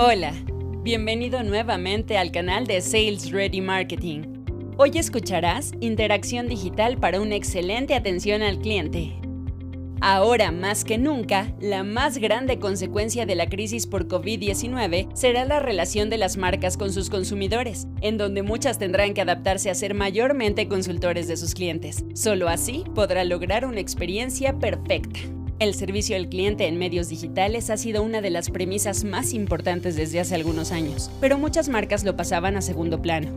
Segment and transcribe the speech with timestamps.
[0.00, 0.32] Hola,
[0.84, 4.44] bienvenido nuevamente al canal de Sales Ready Marketing.
[4.76, 9.16] Hoy escucharás interacción digital para una excelente atención al cliente.
[10.00, 15.58] Ahora más que nunca, la más grande consecuencia de la crisis por COVID-19 será la
[15.58, 19.94] relación de las marcas con sus consumidores, en donde muchas tendrán que adaptarse a ser
[19.94, 22.04] mayormente consultores de sus clientes.
[22.14, 25.18] Solo así podrá lograr una experiencia perfecta.
[25.58, 29.96] El servicio al cliente en medios digitales ha sido una de las premisas más importantes
[29.96, 33.28] desde hace algunos años, pero muchas marcas lo pasaban a segundo plano.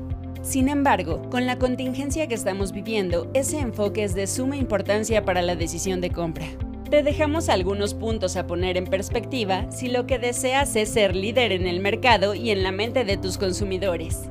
[0.43, 5.41] Sin embargo, con la contingencia que estamos viviendo, ese enfoque es de suma importancia para
[5.41, 6.45] la decisión de compra.
[6.91, 11.51] Te dejamos algunos puntos a poner en perspectiva si lo que deseas es ser líder
[11.51, 14.29] en el mercado y en la mente de tus consumidores.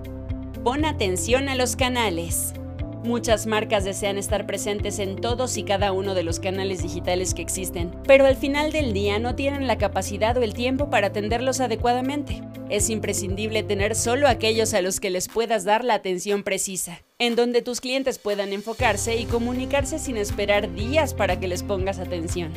[0.63, 2.55] Pon atención a los canales.
[3.03, 7.41] Muchas marcas desean estar presentes en todos y cada uno de los canales digitales que
[7.41, 11.61] existen, pero al final del día no tienen la capacidad o el tiempo para atenderlos
[11.61, 12.43] adecuadamente.
[12.69, 17.37] Es imprescindible tener solo aquellos a los que les puedas dar la atención precisa, en
[17.37, 22.53] donde tus clientes puedan enfocarse y comunicarse sin esperar días para que les pongas atención.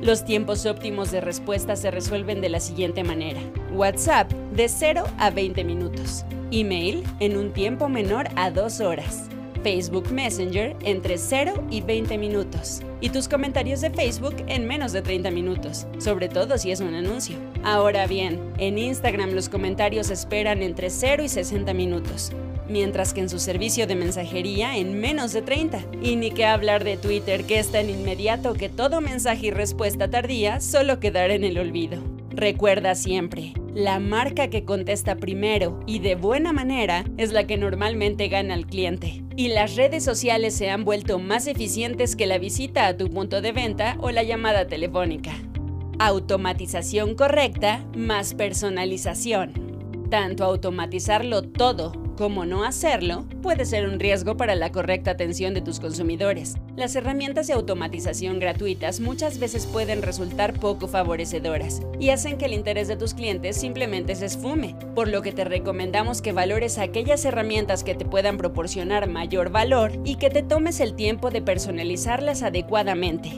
[0.00, 3.40] Los tiempos óptimos de respuesta se resuelven de la siguiente manera.
[3.74, 6.24] WhatsApp de 0 a 20 minutos.
[6.50, 9.28] Email en un tiempo menor a 2 horas.
[9.66, 12.82] Facebook Messenger entre 0 y 20 minutos.
[13.00, 16.94] Y tus comentarios de Facebook en menos de 30 minutos, sobre todo si es un
[16.94, 17.36] anuncio.
[17.64, 22.30] Ahora bien, en Instagram los comentarios esperan entre 0 y 60 minutos,
[22.68, 25.84] mientras que en su servicio de mensajería en menos de 30.
[26.00, 30.08] Y ni que hablar de Twitter que es tan inmediato que todo mensaje y respuesta
[30.08, 32.04] tardía solo quedará en el olvido.
[32.30, 38.28] Recuerda siempre, la marca que contesta primero y de buena manera es la que normalmente
[38.28, 39.25] gana al cliente.
[39.38, 43.42] Y las redes sociales se han vuelto más eficientes que la visita a tu punto
[43.42, 45.32] de venta o la llamada telefónica.
[45.98, 50.08] Automatización correcta más personalización.
[50.08, 55.60] Tanto automatizarlo todo como no hacerlo puede ser un riesgo para la correcta atención de
[55.60, 56.56] tus consumidores.
[56.74, 62.54] Las herramientas de automatización gratuitas muchas veces pueden resultar poco favorecedoras y hacen que el
[62.54, 67.24] interés de tus clientes simplemente se esfume, por lo que te recomendamos que valores aquellas
[67.24, 72.42] herramientas que te puedan proporcionar mayor valor y que te tomes el tiempo de personalizarlas
[72.42, 73.30] adecuadamente.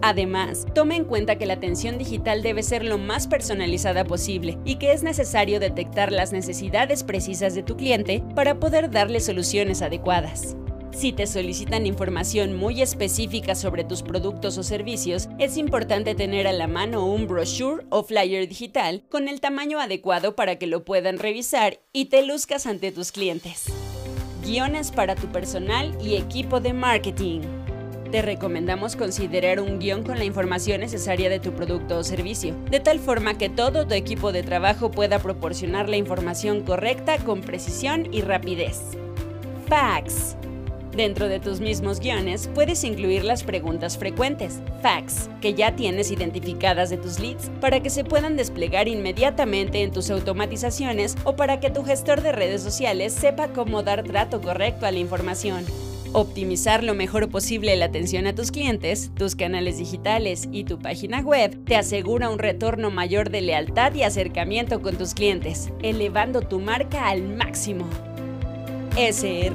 [0.00, 4.76] Además, toma en cuenta que la atención digital debe ser lo más personalizada posible y
[4.76, 10.56] que es necesario detectar las necesidades precisas de tu cliente para poder darle soluciones adecuadas.
[10.92, 16.52] Si te solicitan información muy específica sobre tus productos o servicios, es importante tener a
[16.52, 21.18] la mano un brochure o flyer digital con el tamaño adecuado para que lo puedan
[21.18, 23.66] revisar y te luzcas ante tus clientes.
[24.42, 27.42] Guiones para tu personal y equipo de marketing.
[28.10, 32.80] Te recomendamos considerar un guion con la información necesaria de tu producto o servicio, de
[32.80, 38.08] tal forma que todo tu equipo de trabajo pueda proporcionar la información correcta con precisión
[38.10, 38.80] y rapidez.
[39.68, 40.36] Fax.
[40.96, 46.88] Dentro de tus mismos guiones puedes incluir las preguntas frecuentes, fax, que ya tienes identificadas
[46.88, 51.70] de tus leads, para que se puedan desplegar inmediatamente en tus automatizaciones o para que
[51.70, 55.66] tu gestor de redes sociales sepa cómo dar trato correcto a la información.
[56.12, 61.20] Optimizar lo mejor posible la atención a tus clientes, tus canales digitales y tu página
[61.20, 66.60] web te asegura un retorno mayor de lealtad y acercamiento con tus clientes, elevando tu
[66.60, 67.86] marca al máximo.
[68.96, 69.48] srm.mx